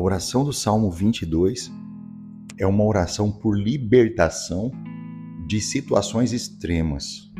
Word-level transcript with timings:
oração 0.00 0.44
do 0.44 0.52
Salmo 0.52 0.90
22 0.90 1.70
é 2.58 2.66
uma 2.66 2.84
oração 2.84 3.30
por 3.30 3.58
libertação 3.58 4.70
de 5.46 5.60
situações 5.60 6.32
extremas. 6.32 7.30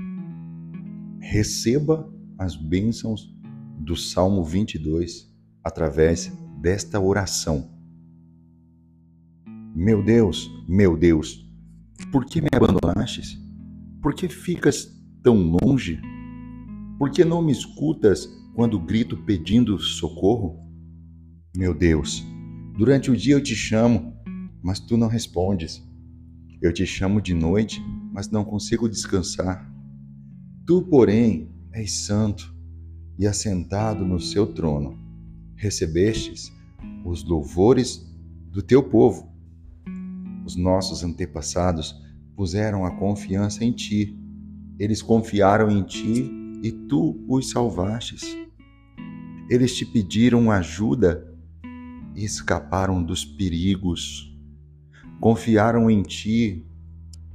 Receba 1.21 2.13
as 2.39 2.57
bênçãos 2.57 3.35
do 3.79 3.97
Salmo 3.97 4.45
22 4.45 5.31
através 5.63 6.33
desta 6.61 7.01
oração. 7.01 7.71
Meu 9.75 10.03
Deus, 10.03 10.51
meu 10.69 10.97
Deus, 10.97 11.47
por 12.11 12.25
que 12.25 12.41
me 12.41 12.49
abandonastes? 12.53 13.39
Por 14.03 14.15
que 14.15 14.29
ficas 14.29 14.91
tão 15.23 15.57
longe? 15.63 16.01
Por 16.99 17.11
que 17.11 17.25
não 17.25 17.43
me 17.43 17.53
escutas 17.53 18.27
quando 18.55 18.81
grito 18.81 19.17
pedindo 19.19 19.79
socorro? 19.79 20.59
Meu 21.57 21.75
Deus, 21.75 22.25
durante 22.81 23.11
o 23.11 23.17
dia 23.17 23.35
eu 23.35 23.43
te 23.43 23.55
chamo, 23.55 24.17
mas 24.63 24.81
tu 24.81 24.97
não 24.97 25.07
respondes. 25.07 25.87
Eu 26.63 26.73
te 26.73 26.87
chamo 26.87 27.21
de 27.21 27.35
noite, 27.35 27.79
mas 28.11 28.31
não 28.31 28.43
consigo 28.43 28.89
descansar. 28.89 29.71
Tu, 30.67 30.81
porém, 30.81 31.51
és 31.75 31.93
santo 31.93 32.57
e 33.19 33.27
assentado 33.27 34.03
no 34.03 34.19
seu 34.19 34.47
trono, 34.47 34.99
recebestes 35.57 36.51
os 37.05 37.23
louvores 37.23 38.03
do 38.51 38.63
teu 38.63 38.83
povo 38.83 39.31
os 40.47 40.57
nossos 40.57 41.05
antepassados 41.05 41.95
puseram 42.35 42.87
a 42.87 42.91
confiança 42.93 43.63
em 43.63 43.73
ti. 43.73 44.19
Eles 44.79 45.03
confiaram 45.03 45.71
em 45.71 45.83
ti 45.83 46.31
e 46.63 46.73
tu 46.73 47.23
os 47.29 47.51
salvastes. 47.51 48.37
Eles 49.51 49.77
te 49.77 49.85
pediram 49.85 50.51
ajuda 50.51 51.30
e 52.15 52.25
escaparam 52.25 53.03
dos 53.03 53.25
perigos. 53.25 54.35
Confiaram 55.21 55.91
em 55.91 56.03
ti 56.03 56.65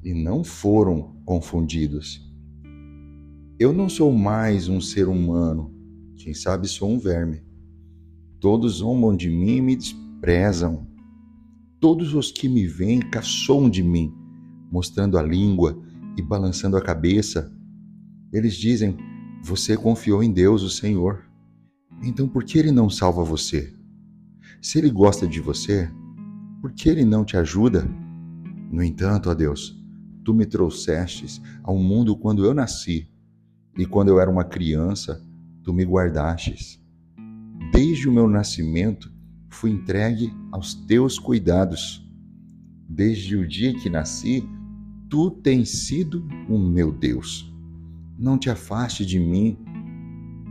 e 0.04 0.14
não 0.14 0.44
foram 0.44 1.16
confundidos. 1.26 2.22
Eu 3.60 3.72
não 3.72 3.88
sou 3.88 4.12
mais 4.12 4.68
um 4.68 4.82
ser 4.82 5.08
humano, 5.08 5.74
quem 6.18 6.34
sabe 6.34 6.68
sou 6.68 6.90
um 6.90 7.00
verme. 7.00 7.42
Todos 8.40 8.78
zombam 8.78 9.16
de 9.16 9.30
mim 9.30 9.58
e 9.58 9.62
me 9.62 9.76
desprezam. 9.76 10.88
Todos 11.80 12.14
os 12.14 12.32
que 12.32 12.50
me 12.50 12.68
veem 12.68 13.00
caçoam 13.00 13.70
de 13.70 13.82
mim, 13.82 14.14
mostrando 14.72 15.18
a 15.18 15.24
língua 15.24 15.82
e 16.18 16.22
balançando 16.22 16.76
a 16.78 16.82
cabeça. 16.82 17.52
Eles 18.34 18.56
dizem: 18.56 18.98
Você 19.44 19.78
confiou 19.78 20.22
em 20.22 20.32
Deus, 20.32 20.62
o 20.62 20.70
Senhor. 20.70 21.24
Então 22.04 22.28
por 22.28 22.44
que 22.44 22.60
ele 22.60 22.72
não 22.72 22.90
salva 22.90 23.24
você? 23.24 23.74
Se 24.66 24.80
ele 24.80 24.90
gosta 24.90 25.28
de 25.28 25.40
você, 25.40 25.88
por 26.60 26.72
que 26.72 26.90
ele 26.90 27.06
não 27.06 27.24
te 27.24 27.38
ajuda? 27.38 27.88
No 28.72 28.82
entanto, 28.82 29.30
ó 29.30 29.36
Deus, 29.36 29.80
tu 30.24 30.34
me 30.34 30.44
trouxestes 30.44 31.40
ao 31.62 31.78
mundo 31.78 32.18
quando 32.18 32.44
eu 32.44 32.52
nasci, 32.52 33.08
e 33.78 33.86
quando 33.86 34.08
eu 34.08 34.20
era 34.20 34.28
uma 34.28 34.44
criança, 34.44 35.24
tu 35.62 35.72
me 35.72 35.86
guardastes. 35.86 36.84
Desde 37.72 38.10
o 38.10 38.12
meu 38.12 38.28
nascimento, 38.28 39.14
fui 39.50 39.70
entregue 39.70 40.34
aos 40.52 40.74
teus 40.74 41.20
cuidados. 41.20 42.04
Desde 42.90 43.36
o 43.36 43.48
dia 43.48 43.72
que 43.72 43.88
nasci, 43.88 44.50
tu 45.08 45.30
tens 45.30 45.70
sido 45.70 46.28
o 46.50 46.58
meu 46.58 46.92
Deus. 46.92 47.54
Não 48.18 48.36
te 48.36 48.50
afaste 48.50 49.06
de 49.06 49.20
mim, 49.20 49.60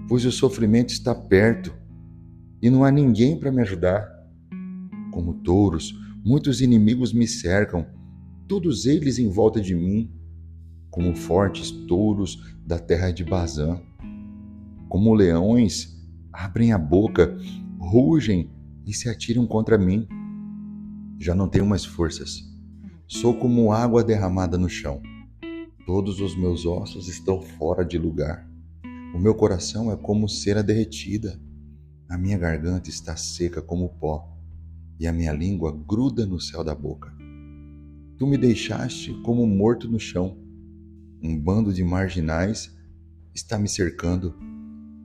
pois 0.08 0.24
o 0.24 0.30
sofrimento 0.30 0.90
está 0.90 1.12
perto 1.12 1.74
e 2.64 2.70
não 2.70 2.82
há 2.82 2.90
ninguém 2.90 3.38
para 3.38 3.52
me 3.52 3.60
ajudar. 3.60 4.08
Como 5.12 5.34
touros, 5.34 5.94
muitos 6.24 6.62
inimigos 6.62 7.12
me 7.12 7.28
cercam, 7.28 7.84
todos 8.48 8.86
eles 8.86 9.18
em 9.18 9.28
volta 9.28 9.60
de 9.60 9.74
mim, 9.74 10.10
como 10.90 11.14
fortes 11.14 11.70
touros 11.70 12.56
da 12.66 12.78
terra 12.78 13.10
de 13.10 13.22
Bazã. 13.22 13.78
Como 14.88 15.12
leões, 15.12 15.94
abrem 16.32 16.72
a 16.72 16.78
boca, 16.78 17.36
rugem 17.78 18.50
e 18.86 18.94
se 18.94 19.10
atiram 19.10 19.46
contra 19.46 19.76
mim. 19.76 20.08
Já 21.18 21.34
não 21.34 21.50
tenho 21.50 21.66
mais 21.66 21.84
forças. 21.84 22.50
Sou 23.06 23.34
como 23.34 23.72
água 23.72 24.02
derramada 24.02 24.56
no 24.56 24.70
chão. 24.70 25.02
Todos 25.84 26.18
os 26.18 26.34
meus 26.34 26.64
ossos 26.64 27.08
estão 27.08 27.42
fora 27.42 27.84
de 27.84 27.98
lugar. 27.98 28.48
O 29.14 29.18
meu 29.18 29.34
coração 29.34 29.92
é 29.92 29.96
como 29.98 30.30
cera 30.30 30.62
derretida. 30.62 31.38
A 32.08 32.18
minha 32.18 32.36
garganta 32.36 32.90
está 32.90 33.16
seca 33.16 33.62
como 33.62 33.88
pó, 33.88 34.28
e 35.00 35.06
a 35.06 35.12
minha 35.12 35.32
língua 35.32 35.72
gruda 35.72 36.26
no 36.26 36.38
céu 36.38 36.62
da 36.62 36.74
boca. 36.74 37.12
Tu 38.18 38.26
me 38.26 38.36
deixaste 38.36 39.12
como 39.22 39.46
morto 39.46 39.88
no 39.88 39.98
chão. 39.98 40.36
Um 41.22 41.40
bando 41.40 41.72
de 41.72 41.82
marginais 41.82 42.76
está 43.34 43.58
me 43.58 43.68
cercando. 43.68 44.34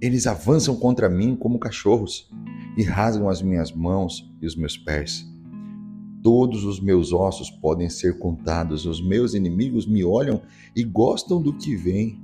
Eles 0.02 0.28
avançam 0.28 0.76
contra 0.76 1.10
mim 1.10 1.36
como 1.36 1.58
cachorros 1.58 2.30
e 2.78 2.84
rasgam 2.84 3.30
as 3.30 3.42
minhas 3.42 3.72
mãos 3.72 4.30
e 4.42 4.46
os 4.46 4.56
meus 4.56 4.78
pés. 4.78 5.26
Todos 6.22 6.66
os 6.66 6.82
meus 6.82 7.14
ossos 7.14 7.50
podem 7.50 7.90
ser 7.90 8.20
contados, 8.20 8.86
os 8.86 9.02
meus 9.02 9.34
inimigos 9.34 9.88
me 9.88 10.04
olham 10.04 10.42
e 10.76 10.84
gostam 10.84 11.42
do 11.42 11.54
que 11.54 11.76
vem. 11.78 12.22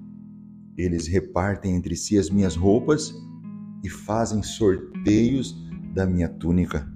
Eles 0.78 1.08
repartem 1.08 1.76
entre 1.76 1.96
si 1.96 2.18
as 2.18 2.30
minhas 2.30 2.58
roupas 2.58 3.14
e 3.86 3.90
fazem 3.90 4.42
sorteios 4.42 5.56
da 5.94 6.08
minha 6.08 6.28
túnica. 6.28 6.92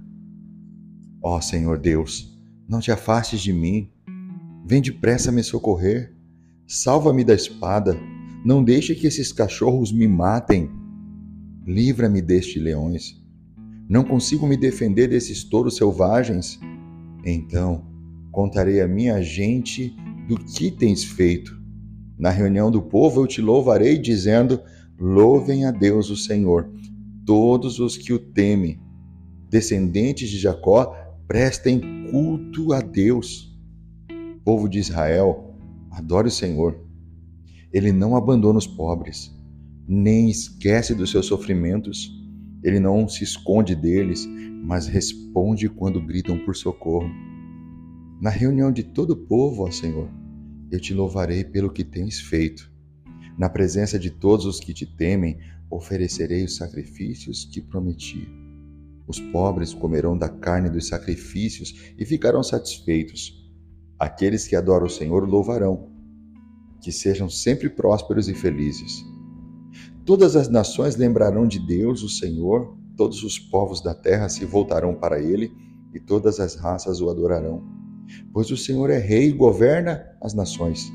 Ó 1.22 1.40
Senhor 1.40 1.78
Deus, 1.78 2.36
não 2.68 2.80
te 2.80 2.90
afastes 2.90 3.40
de 3.40 3.52
mim. 3.52 3.88
Vem 4.66 4.82
depressa 4.82 5.30
me 5.30 5.42
socorrer. 5.42 6.16
Salva-me 6.66 7.22
da 7.22 7.34
espada. 7.34 7.96
Não 8.44 8.64
deixe 8.64 8.94
que 8.94 9.06
esses 9.06 9.32
cachorros 9.32 9.92
me 9.92 10.08
matem. 10.08 10.68
Livra-me 11.64 12.20
destes 12.20 12.60
leões. 12.60 13.20
Não 13.88 14.02
consigo 14.02 14.46
me 14.46 14.56
defender 14.56 15.08
desses 15.08 15.44
touros 15.44 15.76
selvagens? 15.76 16.58
Então 17.24 17.86
contarei 18.32 18.80
a 18.80 18.88
minha 18.88 19.22
gente 19.22 19.94
do 20.26 20.36
que 20.36 20.70
tens 20.70 21.04
feito. 21.04 21.60
Na 22.18 22.30
reunião 22.30 22.70
do 22.70 22.82
povo 22.82 23.22
eu 23.22 23.26
te 23.26 23.40
louvarei, 23.40 23.98
dizendo: 23.98 24.60
Louvem 25.00 25.64
a 25.64 25.70
Deus 25.70 26.10
o 26.10 26.16
Senhor, 26.16 26.70
todos 27.24 27.78
os 27.78 27.96
que 27.96 28.12
o 28.12 28.18
temem. 28.18 28.78
Descendentes 29.48 30.28
de 30.28 30.36
Jacó, 30.36 30.94
prestem 31.26 31.80
culto 32.10 32.74
a 32.74 32.82
Deus. 32.82 33.58
Povo 34.44 34.68
de 34.68 34.78
Israel, 34.78 35.54
adore 35.90 36.28
o 36.28 36.30
Senhor. 36.30 36.78
Ele 37.72 37.92
não 37.92 38.14
abandona 38.14 38.58
os 38.58 38.66
pobres, 38.66 39.34
nem 39.88 40.28
esquece 40.28 40.94
dos 40.94 41.10
seus 41.10 41.24
sofrimentos. 41.24 42.12
Ele 42.62 42.78
não 42.78 43.08
se 43.08 43.24
esconde 43.24 43.74
deles, 43.74 44.28
mas 44.62 44.86
responde 44.86 45.66
quando 45.70 46.04
gritam 46.04 46.38
por 46.44 46.54
socorro. 46.54 47.08
Na 48.20 48.28
reunião 48.28 48.70
de 48.70 48.82
todo 48.82 49.12
o 49.12 49.26
povo, 49.26 49.66
ó 49.66 49.70
Senhor, 49.70 50.10
eu 50.70 50.78
te 50.78 50.92
louvarei 50.92 51.42
pelo 51.42 51.72
que 51.72 51.84
tens 51.84 52.20
feito. 52.20 52.69
Na 53.38 53.48
presença 53.48 53.98
de 53.98 54.10
todos 54.10 54.46
os 54.46 54.60
que 54.60 54.74
te 54.74 54.86
temem, 54.86 55.38
oferecerei 55.70 56.44
os 56.44 56.56
sacrifícios 56.56 57.44
que 57.44 57.60
prometi. 57.60 58.28
Os 59.06 59.18
pobres 59.18 59.74
comerão 59.74 60.16
da 60.16 60.28
carne 60.28 60.70
dos 60.70 60.88
sacrifícios 60.88 61.92
e 61.98 62.04
ficarão 62.04 62.42
satisfeitos. 62.42 63.32
Aqueles 63.98 64.46
que 64.46 64.54
adoram 64.54 64.86
o 64.86 64.90
Senhor 64.90 65.28
louvarão. 65.28 65.90
Que 66.80 66.92
sejam 66.92 67.28
sempre 67.28 67.68
prósperos 67.68 68.28
e 68.28 68.34
felizes. 68.34 69.04
Todas 70.04 70.36
as 70.36 70.48
nações 70.48 70.96
lembrarão 70.96 71.46
de 71.46 71.58
Deus, 71.58 72.02
o 72.02 72.08
Senhor, 72.08 72.76
todos 72.96 73.22
os 73.22 73.38
povos 73.38 73.82
da 73.82 73.94
terra 73.94 74.28
se 74.28 74.44
voltarão 74.44 74.94
para 74.94 75.20
ele 75.20 75.52
e 75.92 76.00
todas 76.00 76.40
as 76.40 76.54
raças 76.54 77.00
o 77.00 77.10
adorarão. 77.10 77.62
Pois 78.32 78.50
o 78.50 78.56
Senhor 78.56 78.90
é 78.90 78.98
rei 78.98 79.28
e 79.28 79.32
governa 79.32 80.04
as 80.20 80.34
nações. 80.34 80.90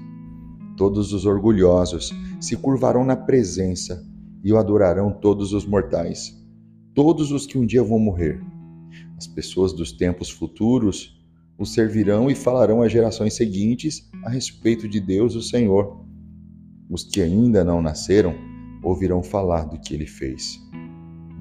Todos 0.78 1.14
os 1.14 1.26
orgulhosos 1.26 2.14
se 2.40 2.56
curvarão 2.56 3.06
na 3.06 3.16
presença 3.16 4.06
e 4.44 4.52
o 4.52 4.58
adorarão 4.58 5.12
todos 5.12 5.54
os 5.54 5.66
mortais, 5.66 6.36
todos 6.94 7.32
os 7.32 7.46
que 7.46 7.58
um 7.58 7.66
dia 7.66 7.84
vão 7.84 8.00
morrer. 8.00 8.42
As 9.18 9.26
pessoas 9.26 9.74
dos 9.74 9.92
tempos 9.92 10.30
futuros 10.30 11.16
o 11.58 11.66
servirão 11.66 12.30
e 12.30 12.36
falarão 12.36 12.82
às 12.82 12.92
gerações 12.92 13.34
seguintes 13.34 14.10
a 14.24 14.30
respeito 14.30 14.88
de 14.88 15.00
Deus, 15.00 15.36
o 15.36 15.42
Senhor. 15.42 16.04
Os 16.90 17.04
que 17.04 17.22
ainda 17.22 17.64
não 17.64 17.82
nasceram 17.82 18.36
ouvirão 18.84 19.24
falar 19.24 19.64
do 19.64 19.80
que 19.80 19.94
ele 19.94 20.06
fez. 20.06 20.60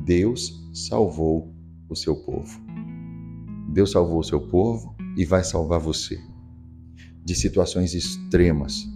Deus 0.04 0.64
salvou 0.72 1.52
o 1.88 1.96
seu 1.96 2.14
povo. 2.14 2.60
Deus 3.72 3.90
salvou 3.90 4.20
o 4.20 4.24
seu 4.24 4.40
povo 4.40 4.94
e 5.16 5.24
vai 5.24 5.42
salvar 5.42 5.80
você 5.80 6.18
de 7.24 7.34
situações 7.34 7.94
extremas, 7.94 8.86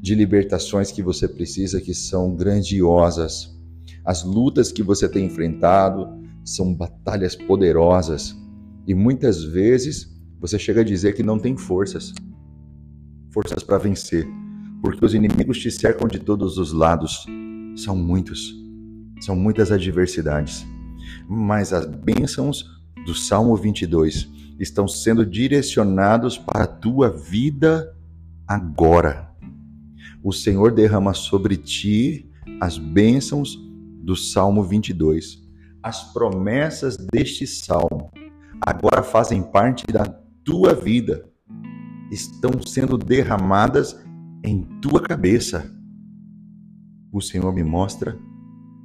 de 0.00 0.14
libertações 0.14 0.90
que 0.90 1.02
você 1.02 1.28
precisa 1.28 1.80
que 1.80 1.94
são 1.94 2.34
grandiosas. 2.34 3.54
As 4.04 4.24
lutas 4.24 4.70
que 4.72 4.82
você 4.82 5.08
tem 5.08 5.26
enfrentado 5.26 6.08
são 6.44 6.74
batalhas 6.74 7.34
poderosas. 7.34 8.36
E 8.86 8.94
muitas 8.94 9.42
vezes 9.42 10.12
você 10.40 10.58
chega 10.58 10.82
a 10.82 10.84
dizer 10.84 11.14
que 11.14 11.22
não 11.22 11.38
tem 11.38 11.56
forças 11.56 12.12
forças 13.34 13.64
para 13.64 13.78
vencer, 13.78 14.24
porque 14.80 15.04
os 15.04 15.12
inimigos 15.12 15.58
te 15.58 15.68
cercam 15.68 16.06
de 16.06 16.20
todos 16.20 16.56
os 16.56 16.72
lados. 16.72 17.26
São 17.76 17.96
muitos, 17.96 18.54
são 19.20 19.34
muitas 19.34 19.72
adversidades. 19.72 20.64
Mas 21.28 21.72
as 21.72 21.84
bênçãos 21.84 22.64
do 23.04 23.12
Salmo 23.12 23.56
22 23.56 24.30
estão 24.60 24.86
sendo 24.86 25.26
direcionados 25.26 26.38
para 26.38 26.62
a 26.62 26.68
tua 26.68 27.10
vida 27.10 27.92
agora. 28.46 29.33
O 30.24 30.32
Senhor 30.32 30.72
derrama 30.72 31.12
sobre 31.12 31.56
ti 31.56 32.30
as 32.58 32.78
bênçãos 32.78 33.58
do 34.02 34.16
Salmo 34.16 34.64
22. 34.64 35.38
As 35.82 36.12
promessas 36.14 36.96
deste 36.96 37.46
salmo 37.46 38.10
agora 38.66 39.02
fazem 39.02 39.42
parte 39.42 39.86
da 39.86 40.04
tua 40.42 40.74
vida 40.74 41.30
estão 42.10 42.50
sendo 42.66 42.96
derramadas 42.96 43.98
em 44.42 44.62
tua 44.80 45.02
cabeça. 45.02 45.70
O 47.12 47.20
Senhor 47.20 47.52
me 47.52 47.62
mostra 47.62 48.18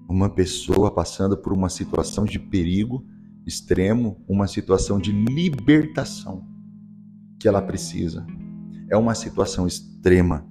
uma 0.09 0.29
pessoa 0.29 0.93
passando 0.93 1.37
por 1.37 1.53
uma 1.53 1.69
situação 1.69 2.25
de 2.25 2.39
perigo 2.39 3.05
extremo, 3.45 4.23
uma 4.27 4.47
situação 4.47 4.99
de 4.99 5.11
libertação 5.11 6.45
que 7.39 7.47
ela 7.47 7.61
precisa. 7.61 8.25
É 8.89 8.97
uma 8.97 9.15
situação 9.15 9.65
extrema. 9.65 10.45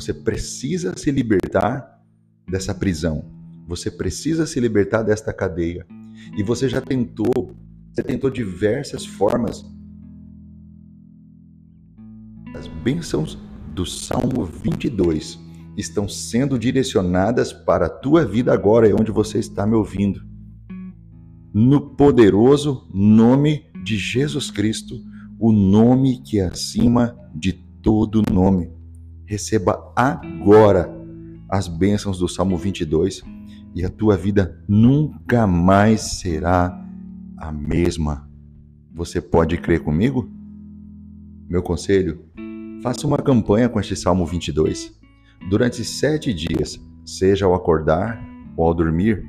Você 0.00 0.14
precisa 0.14 0.96
se 0.96 1.10
libertar 1.10 2.00
dessa 2.48 2.74
prisão. 2.74 3.24
Você 3.66 3.90
precisa 3.90 4.46
se 4.46 4.60
libertar 4.60 5.02
desta 5.02 5.32
cadeia. 5.32 5.86
E 6.36 6.42
você 6.42 6.68
já 6.68 6.80
tentou, 6.80 7.54
você 7.92 8.02
tentou 8.02 8.30
diversas 8.30 9.04
formas 9.04 9.64
as 12.58 12.66
bênçãos 12.66 13.38
do 13.72 13.86
Salmo 13.86 14.44
22 14.44 15.38
estão 15.76 16.08
sendo 16.08 16.58
direcionadas 16.58 17.52
para 17.52 17.86
a 17.86 17.88
tua 17.88 18.24
vida 18.24 18.52
agora, 18.52 18.88
é 18.88 18.92
onde 18.92 19.12
você 19.12 19.38
está 19.38 19.64
me 19.64 19.74
ouvindo. 19.74 20.20
No 21.54 21.94
poderoso 21.94 22.88
nome 22.92 23.66
de 23.84 23.96
Jesus 23.96 24.50
Cristo, 24.50 25.00
o 25.38 25.52
nome 25.52 26.20
que 26.20 26.40
é 26.40 26.46
acima 26.46 27.16
de 27.32 27.52
todo 27.52 28.22
nome. 28.32 28.72
Receba 29.28 29.92
agora 29.94 30.90
as 31.48 31.68
bênçãos 31.68 32.18
do 32.18 32.26
Salmo 32.26 32.56
22 32.56 33.22
e 33.74 33.84
a 33.84 33.90
tua 33.90 34.16
vida 34.16 34.58
nunca 34.66 35.46
mais 35.46 36.00
será 36.00 36.84
a 37.36 37.52
mesma. 37.52 38.28
Você 38.94 39.20
pode 39.20 39.58
crer 39.58 39.80
comigo? 39.80 40.28
Meu 41.48 41.62
conselho 41.62 42.28
Faça 42.80 43.08
uma 43.08 43.18
campanha 43.18 43.68
com 43.68 43.80
este 43.80 43.96
Salmo 43.96 44.24
22. 44.24 44.96
Durante 45.50 45.84
sete 45.84 46.32
dias, 46.32 46.78
seja 47.04 47.44
ao 47.44 47.52
acordar 47.52 48.24
ou 48.56 48.66
ao 48.66 48.72
dormir, 48.72 49.28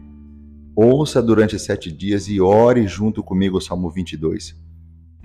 ouça 0.75 1.19
durante 1.19 1.57
sete 1.57 1.91
dias 1.91 2.27
e 2.27 2.39
ore 2.39 2.85
junto 2.85 3.23
comigo 3.23 3.57
o 3.57 3.61
Salmo 3.61 3.89
22. 3.89 4.55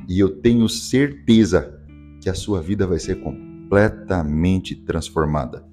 E 0.09 0.19
eu 0.19 0.41
tenho 0.41 0.67
certeza 0.71 1.79
que 2.23 2.31
a 2.31 2.35
sua 2.35 2.63
vida 2.63 2.87
vai 2.87 2.99
ser 2.99 3.17
completamente 3.75 4.77
transformada. 4.77 5.67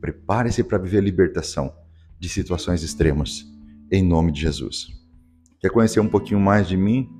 Prepare-se 0.00 0.64
para 0.64 0.78
viver 0.78 1.02
libertação 1.02 1.70
de 2.18 2.26
situações 2.28 2.82
extremas, 2.82 3.44
em 3.90 4.02
nome 4.02 4.32
de 4.32 4.40
Jesus. 4.40 4.86
Quer 5.60 5.70
conhecer 5.70 6.00
um 6.00 6.08
pouquinho 6.08 6.40
mais 6.40 6.66
de 6.66 6.78
mim? 6.78 7.10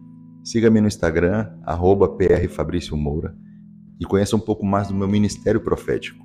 Siga-me 0.43 0.81
no 0.81 0.88
Instagram, 0.88 1.50
arroba 1.64 2.17
Moura 2.93 3.37
e 4.00 4.06
conheça 4.06 4.34
um 4.34 4.40
pouco 4.40 4.64
mais 4.64 4.88
do 4.88 4.94
meu 4.94 5.06
ministério 5.06 5.61
profético. 5.61 6.25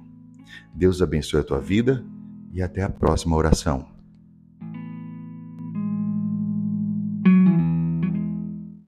Deus 0.74 1.02
abençoe 1.02 1.42
a 1.42 1.44
tua 1.44 1.60
vida 1.60 2.04
e 2.54 2.62
até 2.62 2.82
a 2.82 2.90
próxima 2.90 3.36
oração. 3.36 3.97